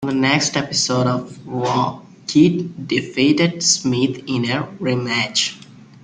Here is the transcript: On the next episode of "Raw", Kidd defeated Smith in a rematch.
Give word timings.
On 0.03 0.09
the 0.09 0.15
next 0.15 0.57
episode 0.57 1.05
of 1.05 1.37
"Raw", 1.45 2.01
Kidd 2.25 2.87
defeated 2.87 3.61
Smith 3.61 4.23
in 4.25 4.45
a 4.49 4.63
rematch. 4.79 5.59